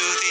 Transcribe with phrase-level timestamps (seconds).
[0.00, 0.29] to the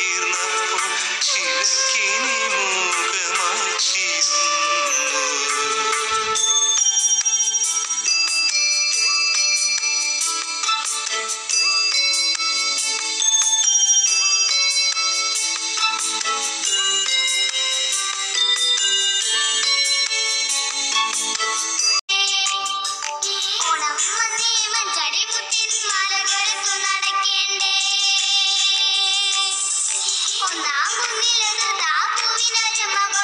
[32.81, 33.19] Imagine my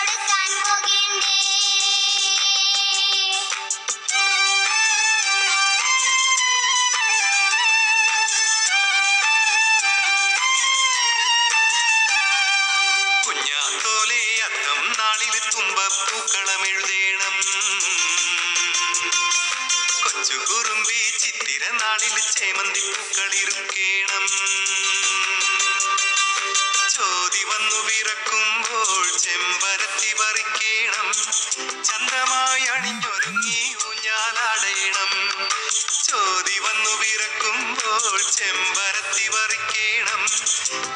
[38.32, 40.22] ചെമ്പരത്തി വറിക്കേണം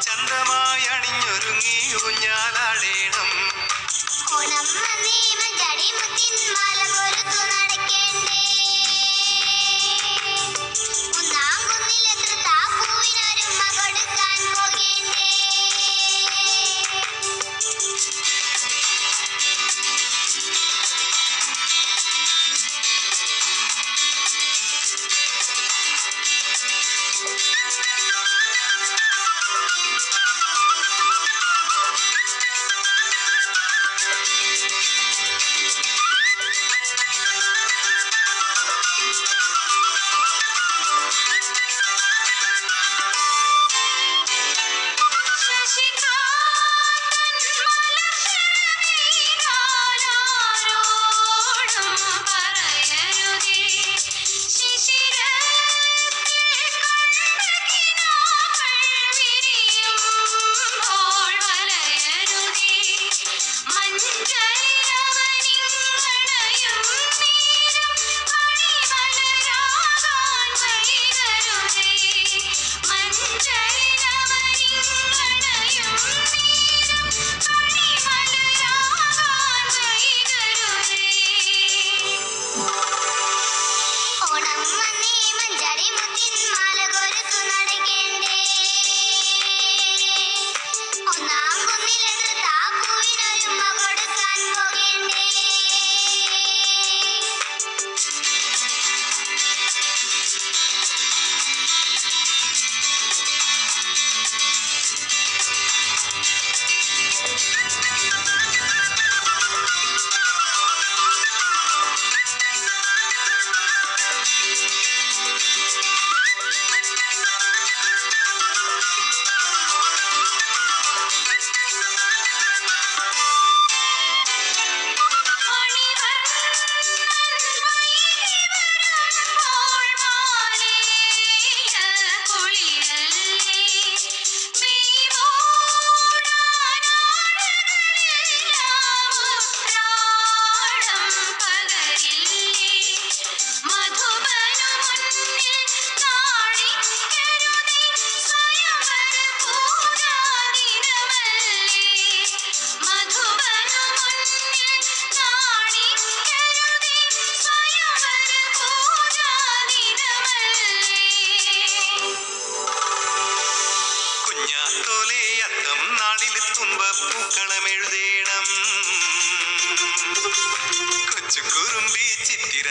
[0.00, 2.99] ചന്ദ്രമായി അണിഞ്ഞൊരുങ്ങി ഊഞ്ഞാലാടേ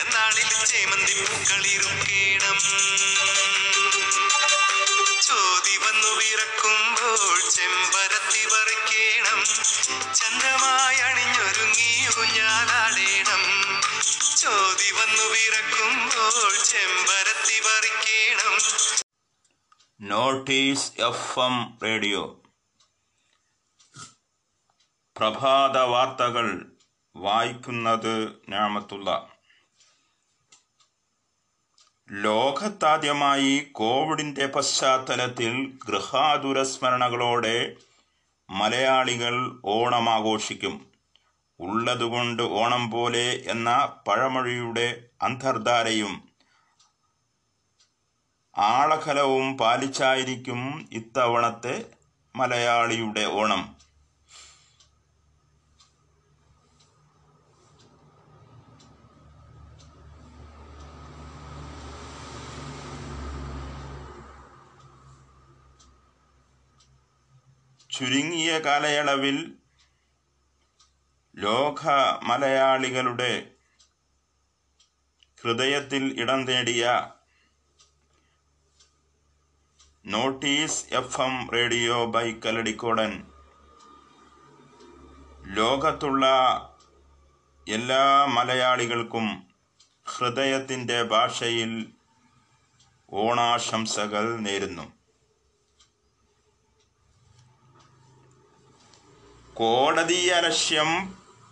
[0.01, 2.57] പിറന്നാളിൽ ചേമന്തി പൂക്കളിറുക്കേണം
[5.25, 9.39] ചോതി വന്നു വിറക്കുമ്പോൾ ചെമ്പരത്തി പറിക്കേണം
[10.13, 11.89] ചന്ദ്രമായി അണിഞ്ഞൊരുങ്ങി
[12.13, 13.43] ഊഞ്ഞാലാടേണം
[14.37, 18.55] ചോതി വന്നു വിറക്കുമ്പോൾ ചെമ്പരത്തി പറിക്കേണം
[19.99, 22.23] നോട്ടീസ് എഫ് എം റേഡിയോ
[25.15, 26.47] പ്രഭാത വാർത്തകൾ
[27.15, 28.15] വായിക്കുന്നത്
[28.49, 29.09] ഞാമത്തുള്ള
[32.09, 35.51] ലോകത്താദ്യമായി കോവിഡിൻ്റെ പശ്ചാത്തലത്തിൽ
[35.85, 37.57] ഗൃഹാതുരസ്മരണകളോടെ
[38.49, 39.35] മലയാളികൾ
[39.63, 40.75] ഓണം ആഘോഷിക്കും
[41.59, 43.69] ഉള്ളതുകൊണ്ട് ഓണം പോലെ എന്ന
[44.07, 44.87] പഴമൊഴിയുടെ
[45.21, 46.15] അന്തർധാരയും
[48.55, 50.61] ആളകലവും പാലിച്ചായിരിക്കും
[50.91, 51.85] ഇത്തവണത്തെ
[52.35, 53.61] മലയാളിയുടെ ഓണം
[67.99, 69.37] ചുരുങ്ങിയ കാലയളവിൽ
[71.37, 71.81] ലോക
[72.23, 73.31] മലയാളികളുടെ
[75.37, 76.83] ഹൃദയത്തിൽ ഇടം നേടിയ
[80.05, 83.11] notice F M radio by കലടിക്കോടൻ
[85.53, 86.25] ലോകത്തുള്ള
[87.67, 88.03] എല്ലാ
[88.27, 89.27] മലയാളികൾക്കും
[90.07, 91.73] ഹൃദയത്തിൻ്റെ ഭാഷയിൽ
[93.11, 94.87] ഓണാശംസകൾ നേരുന്നു
[99.59, 100.89] അലക്ഷ്യം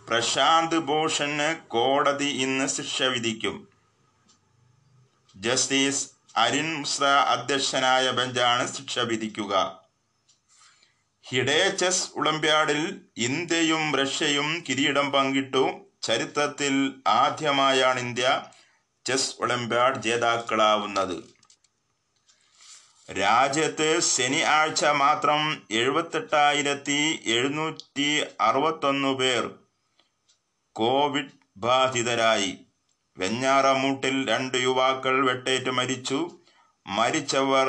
[0.08, 3.56] പ്രശാന്ത് ഭൂഷന് കോടതി ഇന്ന് ശിക്ഷ വിധിക്കും
[5.34, 6.04] ജസ്റ്റിസ്
[6.36, 9.52] അരുൺ മിശ്ര അധ്യക്ഷനായ ബെഞ്ചാണ് ശിക്ഷ വിധിക്കുക
[11.26, 12.82] ഹിഡേ ചെസ് ഒളിമ്പ്യാഡിൽ
[13.18, 15.64] ഇന്ത്യയും റഷ്യയും കിരീടം പങ്കിട്ടു
[16.02, 16.74] ചരിത്രത്തിൽ
[17.16, 18.28] ആദ്യമായാണ് ഇന്ത്യ
[19.06, 21.16] ചെസ് ഒളിമ്പ്യാഡ് ജേതാക്കളാവുന്നത്
[23.08, 25.42] രാജ്യത്ത് ശനിയാഴ്ച മാത്രം
[25.70, 26.98] എഴുപത്തെട്ടായിരത്തി
[27.26, 28.08] എഴുന്നൂറ്റി
[28.40, 29.44] അറുപത്തൊന്ന് പേർ
[30.76, 31.34] കോവിഡ്
[31.56, 32.52] ബാധിതരായി
[33.16, 36.18] വെഞ്ഞാറമൂട്ടിൽ രണ്ട് യുവാക്കൾ വെട്ടേറ്റ് മരിച്ചു
[36.86, 37.68] മരിച്ചവർ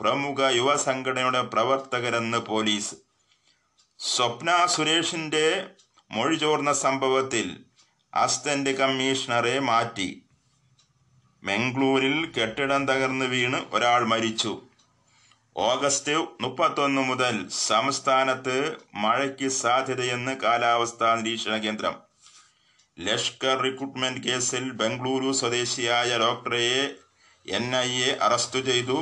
[0.00, 2.96] പ്രമുഖ യുവസംഘടനയുടെ പ്രവർത്തകരെന്ന് പോലീസ്
[4.00, 5.46] സ്വപ്ന സുരേഷിൻ്റെ
[6.10, 7.46] മൊഴി ചോർന്ന സംഭവത്തിൽ
[8.12, 10.08] അസിസ്റ്റന്റ് കമ്മീഷണറെ മാറ്റി
[11.42, 14.52] മെംഗ്ലൂരിൽ കെട്ടിടം തകർന്ന് വീണ് ഒരാൾ മരിച്ചു
[15.56, 17.36] ഓഗസ്റ്റ് മുപ്പത്തൊന്ന് മുതൽ
[17.60, 18.56] സംസ്ഥാനത്ത്
[18.94, 21.94] മഴയ്ക്ക് സാധ്യതയെന്ന് കാലാവസ്ഥാ നിരീക്ഷണ കേന്ദ്രം
[22.98, 26.64] ലഷ്കർ റിക്രൂട്ട്മെന്റ് കേസിൽ ബംഗളൂരു സ്വദേശിയായ ഡോക്ടറെ
[27.46, 28.98] എൻ ഐ എ അറസ്റ്റ് ചെയ്തു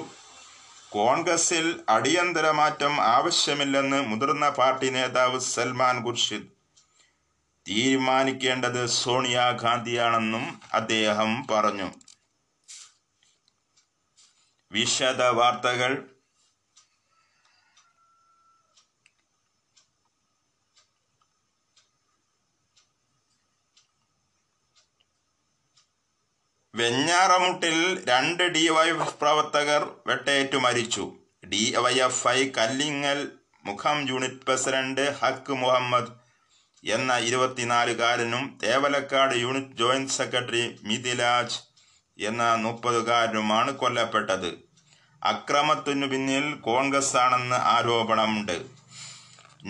[0.92, 6.50] കോൺഗ്രസിൽ അടിയന്തര മാറ്റം ആവശ്യമില്ലെന്ന് മുതിർന്ന പാർട്ടി നേതാവ് സൽമാൻ ഖുർഷിദ്
[7.66, 10.44] തീരുമാനിക്കേണ്ടത് സോണിയാഗാന്ധിയാണെന്നും
[10.72, 11.88] അദ്ദേഹം പറഞ്ഞു
[14.70, 15.92] വിശദ വാർത്തകൾ
[26.74, 27.76] വെഞ്ഞാറമുട്ടിൽ
[28.08, 31.04] രണ്ട് ഡി വൈ എഫ് പ്രവർത്തകർ വെട്ടേറ്റു മരിച്ചു
[31.44, 33.20] D Y F I Kallingal
[33.64, 36.12] മുഖം യൂണിറ്റ് പ്രസിഡന്റ് ഹക്ക് മുഹമ്മദ്
[36.84, 41.56] എന്ന ഇരുപത്തിനാലുകാരനും Thevalakkad unit joint secretary Mithilaj
[42.18, 44.50] എന്ന മുപ്പതുകാരനുമാണ് കൊല്ലപ്പെട്ടത്
[45.22, 48.56] അക്രമത്തിനു പിന്നിൽ കോൺഗ്രസ് ആണെന്ന് ആരോപണമുണ്ട്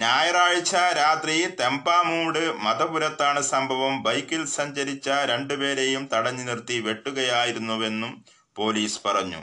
[0.00, 8.12] ഞായറാഴ്ച രാത്രി തെമ്പാമൂട് മതപുരത്താണ് സംഭവം ബൈക്കിൽ സഞ്ചരിച്ച രണ്ടുപേരെയും തടഞ്ഞു നിർത്തി വെട്ടുകയായിരുന്നുവെന്നും
[8.56, 9.40] പോലീസ് പറഞ്ഞു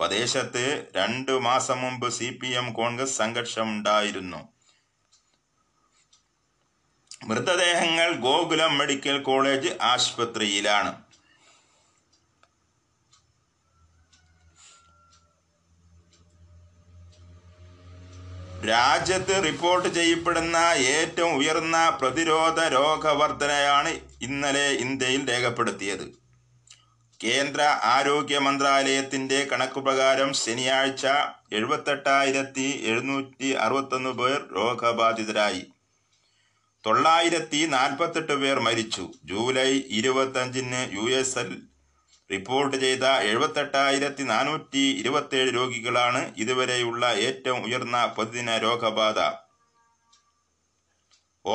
[0.00, 0.64] പ്രദേശത്ത്
[0.96, 4.40] രണ്ടു മാസം മുമ്പ് സി പി എം കോൺഗ്രസ് സംഘർഷമുണ്ടായിരുന്നു
[7.26, 10.92] മൃതദേഹങ്ങൾ ഗോകുലം മെഡിക്കൽ കോളേജ് ആശുപത്രിയിലാണ്
[18.66, 20.56] രാജ്യത്ത് റിപ്പോർട്ട് ചെയ്യപ്പെടുന്ന
[20.92, 23.92] ഏറ്റവും ഉയർന്ന പ്രതിരോധ രോഗവർധനയാണ്
[24.22, 26.04] ഇന്നലെ ഇന്ത്യയിൽ രേഖപ്പെടുത്തിയത്
[27.20, 27.62] കേന്ദ്ര
[27.88, 28.38] ആരോഗ്യ
[29.50, 31.06] കണക്ക് പ്രകാരം ശനിയാഴ്ച
[31.52, 35.64] എഴുപത്തെട്ടായിരത്തി എഴുന്നൂറ്റി അറുപത്തൊന്ന് പേർ രോഗബാധിതരായി
[36.84, 41.50] തൊള്ളായിരത്തി നാൽപ്പത്തെട്ട് പേർ മരിച്ചു ജൂലൈ ഇരുപത്തഞ്ചിന് യു എസ് എൽ
[42.32, 49.18] റിപ്പോർട്ട് ചെയ്ത എഴുപത്തെട്ടായിരത്തി നാനൂറ്റി ഇരുപത്തേഴ് രോഗികളാണ് ഇതുവരെയുള്ള ഏറ്റവും ഉയർന്ന പ്രതിദിന രോഗബാധ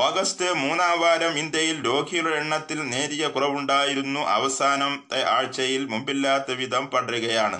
[0.00, 4.83] ഓഗസ്റ്റ് മൂന്നാം വാരം ഇന്ത്യയിൽ രോഗികളുടെ എണ്ണത്തിൽ നേരിയ കുറവുണ്ടായിരുന്നു അവസാന
[5.27, 7.59] ആഴ്ചയിൽ മുമ്പില്ലാത്ത വിധം പടരുകയാണ്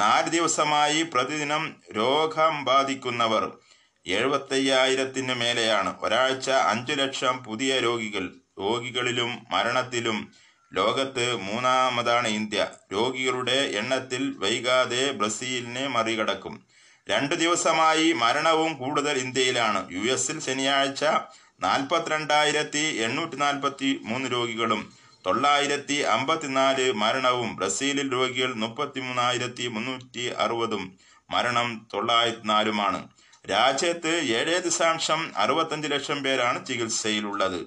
[0.00, 1.64] നാല് ദിവസമായി പ്രതിദിനം
[1.96, 3.44] രോഗം ബാധിക്കുന്നവർ
[4.06, 8.24] എഴുപത്തയ്യായിരത്തിന് മേലെയാണ് ഒരാഴ്ച അഞ്ചു ലക്ഷം പുതിയ രോഗികൾ
[8.58, 10.18] രോഗികളിലും മരണത്തിലും
[10.72, 12.60] ലോകത്ത് മൂന്നാമതാണ് ഇന്ത്യ
[12.92, 16.54] രോഗികളുടെ എണ്ണത്തിൽ വൈകാതെ ബ്രസീലിനെ മറികടക്കും
[17.08, 21.04] രണ്ടു ദിവസമായി മരണവും കൂടുതൽ ഇന്ത്യയിലാണ് യു എസിൽ ശനിയാഴ്ച
[21.62, 24.82] നാൽപ്പത്തിരണ്ടായിരത്തി എണ്ണൂറ്റി നാൽപ്പത്തി മൂന്ന് രോഗികളും
[25.26, 30.84] തൊള്ളായിരത്തി അമ്പത്തിനാല് മരണവും ബ്രസീലിൽ രോഗികൾ മുപ്പത്തി മൂന്നായിരത്തി മുന്നൂറ്റി അറുപതും
[31.30, 33.00] മരണം തൊള്ളായിരത്തി നാലുമാണ്
[33.50, 37.60] രാജ്യത്ത് ഏഴ് ദശാംശം അറുപത്തഞ്ച് ലക്ഷം പേരാണ് ചികിത്സയിലുള്ളത്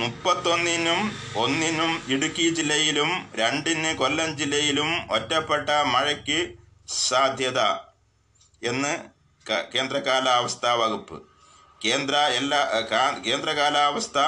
[0.00, 1.00] മുപ്പത്തൊന്നിനും
[1.36, 3.10] ഒന്നിനും ഇടുക്കി ജില്ലയിലും
[3.34, 6.40] രണ്ടിന് കൊല്ലം ജില്ലയിലും ഒറ്റപ്പെട്ട മഴയ്ക്ക്
[7.00, 7.60] സാധ്യത
[8.62, 8.92] എന്ന്
[9.72, 11.18] കേന്ദ്ര കാലാവസ്ഥാ വകുപ്പ്
[11.80, 12.60] കേന്ദ്ര എല്ലാ
[13.24, 14.18] കേന്ദ്ര കാലാവസ്ഥ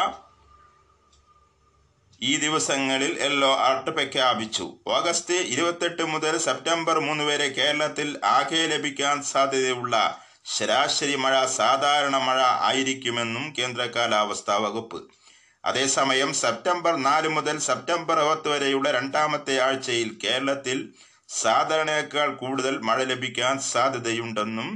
[2.20, 4.66] ഈ ദിവസങ്ങളിൽ യെല്ലോ അലർട്ട് പ്രഖ്യാപിച്ചു
[4.86, 9.96] ഓഗസ്റ്റ് ഇരുപത്തെട്ട് മുതൽ സെപ്റ്റംബർ മൂന്ന് വരെ കേരളത്തിൽ ആകെ ലഭിക്കാൻ സാധ്യതയുള്ള
[10.46, 15.00] ശരാശരി മഴ സാധാരണ മഴ ആയിരിക്കുമെന്നും കേന്ദ്ര കാലാവസ്ഥാ വകുപ്പ്
[15.64, 20.94] അതേസമയം സെപ്റ്റംബർ നാല് മുതൽ സെപ്റ്റംബർ പത്ത് വരെയുള്ള രണ്ടാമത്തെ ആഴ്ചയിൽ കേരളത്തിൽ
[21.28, 24.76] സാധാരണയേക്കാൾ കൂടുതൽ മഴ ലഭിക്കാൻ സാധ്യതയുണ്ടെന്നും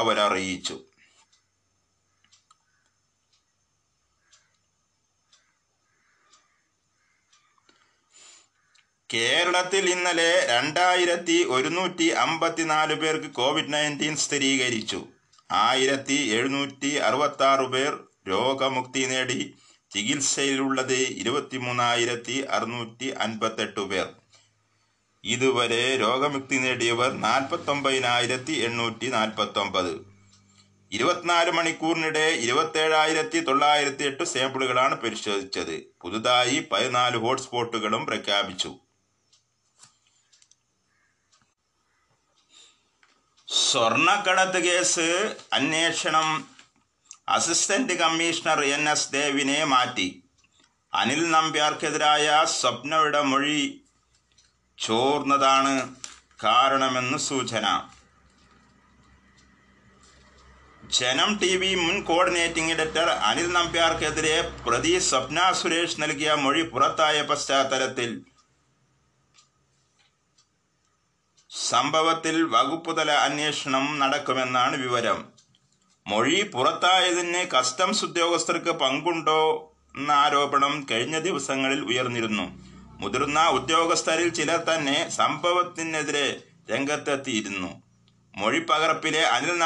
[0.00, 0.80] അവരറിയിച്ചു
[9.14, 15.04] കേരളത്തിൽ ഇന്നലെ രണ്ടായിരത്തി ഒരുന്നൂറ്റി അമ്പത്തിനാല് പേർക്ക് കോവിഡ് നയൻറ്റീൻ സ്ഥിരീകരിച്ചു
[15.50, 18.04] ആയിരത്തി എഴുന്നൂറ്റി അറുപത്തി ആറ് പേർ
[18.28, 19.54] രോഗമുക്തി നേടി
[19.92, 24.06] ചികിത്സയിലുള്ളത് ഇരുപത്തിമൂന്നായിരത്തി അറുന്നൂറ്റി അൻപത്തെട്ട് പേർ
[25.24, 29.92] ഇതുവരെ രോഗമുക്തി നേടിയവർ നാൽപ്പത്തൊമ്പതിനായിരത്തി എണ്ണൂറ്റി നാൽപ്പത്തൊമ്പത്
[30.92, 38.72] ഇരുപത്തിനാല് മണിക്കൂറിനിടെ ഇരുപത്തേഴായിരത്തി തൊള്ളായിരത്തി എട്ട് സാമ്പിളുകളാണ് പരിശോധിച്ചത് പുതുതായി പതിനാല് ഹോട്ട്സ്പോട്ടുകളും പ്രഖ്യാപിച്ചു
[43.48, 45.06] സ്വർണക്കടത്ത് കേസ്
[45.52, 46.28] അന്വേഷണം
[47.32, 50.08] അസിസ്റ്റന്റ് കമ്മീഷണർ എൻ എസ് ദേവിനെ മാറ്റി
[50.92, 52.28] അനിൽ നമ്പ്യാർക്കെതിരായ
[52.52, 53.62] സ്വപ്നയുടെ മൊഴി
[54.78, 55.74] ചോർന്നതാണ്
[56.44, 57.66] കാരണമെന്ന് സൂചന
[60.82, 68.10] ജനം ടി വി മുൻ കോർഡിനേറ്റിംഗ് എഡിറ്റർ അനിൽ നമ്പ്യാർക്കെതിരെ പ്രതി സ്വപ്ന സുരേഷ് നൽകിയ മൊഴി പുറത്തായ പശ്ചാത്തലത്തിൽ
[71.50, 75.18] സംഭവത്തിൽ വകുപ്പുതല അന്വേഷണം നടക്കുമെന്നാണ് വിവരം
[76.06, 79.40] മൊഴി പുറത്തായതിന് കസ്റ്റംസ് ഉദ്യോഗസ്ഥർക്ക് പങ്കുണ്ടോ
[79.94, 82.46] എന്ന ആരോപണം കഴിഞ്ഞ ദിവസങ്ങളിൽ ഉയർന്നിരുന്നു
[83.00, 86.26] മുതിർന്ന ഉദ്യോഗസ്ഥരിൽ ചിലർ തന്നെ സംഭവത്തിനെതിരെ
[86.70, 87.70] രംഗത്തെത്തിയിരുന്നു
[88.34, 89.56] മൊഴിപ്പകർപ്പിലെ അനിൽ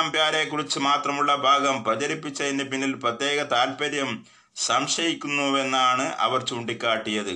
[0.50, 4.10] കുറിച്ച് മാത്രമുള്ള ഭാഗം പ്രചരിപ്പിച്ചതിന് പിന്നിൽ പ്രത്യേക താല്പര്യം
[4.60, 7.34] സംശയിക്കുന്നുവെന്നാണ് അവർ ചൂണ്ടിക്കാട്ടിയത്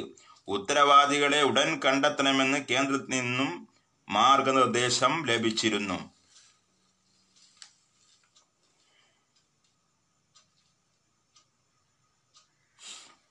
[0.48, 3.50] ഉത്തരവാദികളെ ഉടൻ കണ്ടെത്തണമെന്ന് കേന്ദ്രത്തിൽ നിന്നും
[4.08, 5.98] മാർഗനിർദ്ദേശം ലഭിച്ചിരുന്നു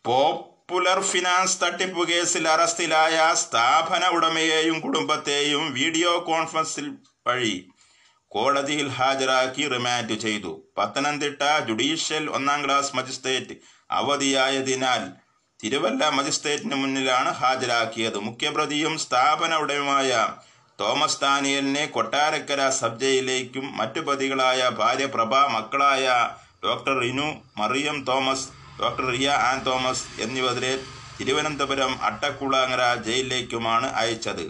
[0.10, 6.86] പോപ്പുലർ ഫിനാൻസ് തട്ടിപ്പ് കേസിൽ അറസ്റ്റിലായ സ്ഥാപന ഉടമയെയും കുടുംബത്തെയും വീഡിയോ കോൺഫറൻസിൽ
[7.28, 7.54] വഴി
[8.32, 13.56] കോടതിയിൽ ഹാജരാക്കി റിമാൻഡ് ചെയ്തു പത്തനംതിട്ട ജുഡീഷ്യൽ ഒന്നാം ക്ലാസ് മജിസ്ട്രേറ്റ്
[13.90, 15.04] അവധിയായതിനാൽ
[15.60, 20.12] തിരുവല്ല മജിസ്ട്രേറ്റിന് മുന്നിലാണ് ഹാജരാക്കിയത് മുഖ്യപ്രതിയും സ്ഥാപന ഉടമയുമായ
[20.80, 26.06] തോമസ് ദാനിയലിനെ കൊട്ടാരക്കര സബ് ജയിലിലേക്കും മറ്റു പ്രതികളായ ഭാര്യ പ്രഭ മക്കളായ
[26.64, 27.28] doctor Rinu
[27.58, 28.48] Mariyam Thomas
[28.82, 30.74] doctor Riya an Thomas എന്നിവരെ
[31.20, 34.46] തിരുവനന്തപുരം അട്ടക്കുളങ്ങര ജയിലിലേക്കുമാണ് അയച്ചത്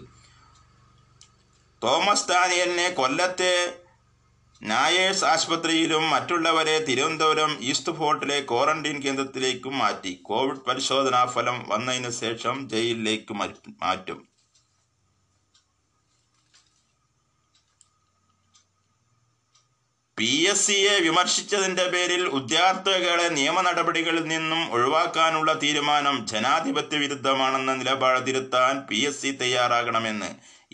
[1.81, 3.53] തോമസ് ഡാനിയലിനെ കൊല്ലത്തെ
[4.61, 13.35] നായേഴ്സ് ആശുപത്രിയിലും മറ്റുള്ളവരെ തിരുവനന്തപുരം ഈസ്റ്റ് ഫോർട്ടിലെ ക്വാറന്റീൻ കേന്ദ്രത്തിലേക്കും മാറ്റി കോവിഡ് പരിശോധനാ ഫലം വന്നതിന് ശേഷം ജയിലിലേക്ക്
[13.81, 14.28] മാറ്റും
[20.19, 28.81] പി എസ് സിയെ വിമർശിച്ചതിന്റെ പേരിൽ ഉദ്യോഗാർത്ഥികളെ നിയമ നടപടികളിൽ നിന്നും ഒഴിവാക്കാനുള്ള തീരുമാനം ജനാധിപത്യ വിരുദ്ധമാണെന്ന നിലപാട് തിരുത്താൻ
[28.89, 30.29] പി എസ് സി തയ്യാറാകണമെന്ന്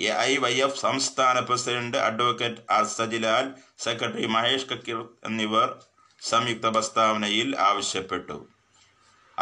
[0.01, 3.45] എ ഐ വൈ എഫ് സംസ്ഥാന president advocate R Sajilal
[3.79, 5.69] secretary Mahesh കക്കിർ എന്നിവർ
[6.21, 8.39] സംയുക്ത പ്രസ്താവനയിൽ ആവശ്യപ്പെട്ടു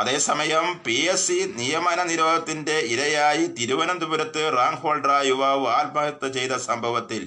[0.00, 7.23] അതേസമയം പി എസ് സി നിയമന നിരോധനത്തിന്റെ ഇരയായി തിരുവനന്തപുരത്ത് റാങ്ക് ഹോൾഡറായ യുവാവ് ആത്മഹത്യ ചെയ്ത സംഭവത്തിൽ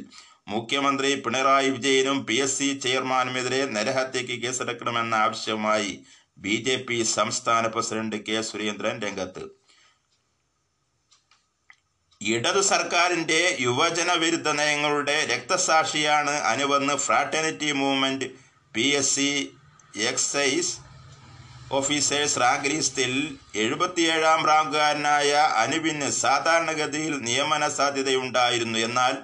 [0.46, 5.92] മുഖ്യമന്ത്രി പിണറായി വിജയനും പി എസ് സി ചെയർമാനുമെതിരെ നരഹത്യയ്ക്ക് കേസെടുക്കണമെന്ന ആവശ്യവുമായി
[6.38, 9.44] ബി ജെ പി സംസ്ഥാന പ്രസിഡന്റ് കെ സുരേന്ദ്രൻ രംഗത്ത്
[12.20, 18.28] ഇടതു സർക്കാരിന്റെ യുവജന വിരുദ്ധ നയങ്ങളുടെ രക്തസാക്ഷിയാണ് അനുവന്ന് fraternity movement
[18.74, 19.28] P S C
[20.04, 20.72] excise
[21.70, 23.14] officers rank ലിസ്റ്റിൽ
[23.56, 25.30] എഴുപത്തിയേഴാം റാങ്കുകാരനായ
[25.56, 29.14] അനുവിന് സാധാരണഗതിയിൽ നിയമന സാധ്യതയുണ്ടായിരുന്നു എന്നാൽ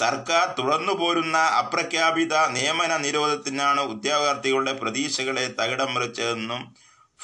[0.00, 6.74] സർക്കാർ തുടർന്നു പോരുന്ന അപ്രഖ്യാപിത നിയമന നിരോധത്തിനാണ് ഉദ്യോഗാർത്ഥികളുടെ പ്രതീക്ഷകളെ തകിടം മറിച്ചതെന്നും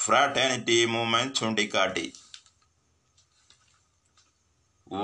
[0.00, 2.13] ഫ്രാറ്റേണിറ്റി മൂവ്മെന്റ് ചൂണ്ടിക്കാട്ടി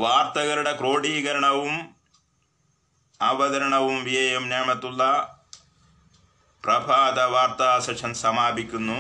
[0.00, 1.75] വാർത്തകളുടെ ക്രോഡീകരണവും
[3.21, 5.03] അവതരണവും വി എം ഞാമത്തുള്ള
[6.64, 9.00] പ്രഭാത വാർത്താ സെഷൻ സമാപിക്കുന്നു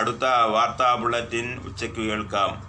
[0.00, 2.65] അടുത്ത വാർത്താ ബുള്ളറ്റിൻ ഉച്ചയ്ക്ക് കേൾക്കാം